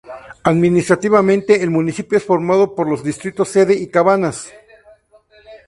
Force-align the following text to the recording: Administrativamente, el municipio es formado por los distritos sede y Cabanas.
Administrativamente, 0.41 1.61
el 1.61 1.69
municipio 1.69 2.17
es 2.17 2.23
formado 2.23 2.73
por 2.73 2.89
los 2.89 3.03
distritos 3.03 3.49
sede 3.49 3.75
y 3.75 3.85
Cabanas. 3.89 4.51